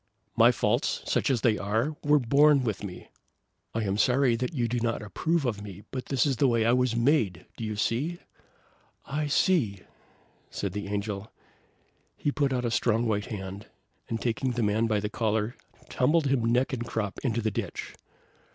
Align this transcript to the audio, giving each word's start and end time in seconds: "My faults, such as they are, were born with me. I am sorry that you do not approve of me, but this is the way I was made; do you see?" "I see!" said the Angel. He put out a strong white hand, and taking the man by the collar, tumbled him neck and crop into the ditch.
"My 0.35 0.51
faults, 0.51 1.03
such 1.05 1.29
as 1.29 1.41
they 1.41 1.59
are, 1.59 1.95
were 2.03 2.17
born 2.17 2.63
with 2.63 2.83
me. 2.83 3.09
I 3.75 3.83
am 3.83 3.99
sorry 3.99 4.35
that 4.35 4.51
you 4.51 4.67
do 4.67 4.79
not 4.79 5.03
approve 5.03 5.45
of 5.45 5.61
me, 5.61 5.83
but 5.91 6.07
this 6.07 6.25
is 6.25 6.37
the 6.37 6.47
way 6.47 6.65
I 6.65 6.73
was 6.73 6.95
made; 6.95 7.45
do 7.55 7.63
you 7.63 7.75
see?" 7.75 8.17
"I 9.05 9.27
see!" 9.27 9.83
said 10.49 10.73
the 10.73 10.87
Angel. 10.87 11.31
He 12.17 12.31
put 12.31 12.51
out 12.51 12.65
a 12.65 12.71
strong 12.71 13.05
white 13.05 13.25
hand, 13.27 13.67
and 14.09 14.19
taking 14.19 14.53
the 14.53 14.63
man 14.63 14.87
by 14.87 15.01
the 15.01 15.07
collar, 15.07 15.55
tumbled 15.87 16.25
him 16.25 16.51
neck 16.51 16.73
and 16.73 16.83
crop 16.83 17.19
into 17.19 17.39
the 17.43 17.51
ditch. 17.51 17.93